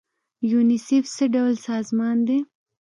یونیسف 0.51 1.03
څه 1.15 1.25
ډول 1.33 1.53
سازمان 1.67 2.17
دی؟ 2.27 2.39